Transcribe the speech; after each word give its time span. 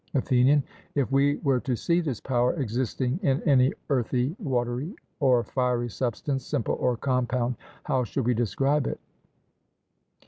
ATHENIAN: 0.15 0.63
If 0.95 1.11
we 1.11 1.35
were 1.43 1.59
to 1.59 1.75
see 1.75 2.01
this 2.01 2.19
power 2.19 2.53
existing 2.55 3.19
in 3.21 3.43
any 3.43 3.71
earthy, 3.87 4.35
watery, 4.39 4.95
or 5.19 5.43
fiery 5.43 5.89
substance, 5.91 6.43
simple 6.43 6.73
or 6.79 6.97
compound 6.97 7.55
how 7.83 8.03
should 8.03 8.25
we 8.25 8.33
describe 8.33 8.87
it? 8.87 8.99